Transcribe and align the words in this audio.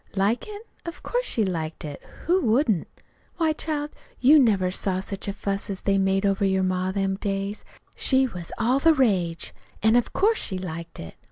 "Like 0.15 0.47
it? 0.47 0.63
Of 0.83 1.03
course 1.03 1.27
she 1.27 1.45
liked 1.45 1.85
it! 1.85 2.01
Who 2.25 2.41
wouldn't? 2.43 2.87
Why, 3.37 3.53
child, 3.53 3.91
you 4.19 4.39
never 4.39 4.71
saw 4.71 4.99
such 4.99 5.27
a 5.27 5.31
fuss 5.33 5.69
as 5.69 5.83
they 5.83 5.99
made 5.99 6.25
over 6.25 6.43
your 6.43 6.63
ma 6.63 6.87
in 6.89 6.93
them 6.95 7.15
days. 7.17 7.63
She 7.95 8.25
was 8.25 8.51
all 8.57 8.79
the 8.79 8.95
rage; 8.95 9.53
an' 9.83 9.95
of 9.95 10.11
course 10.11 10.39
she 10.39 10.57
liked 10.57 10.99
it. 10.99 11.13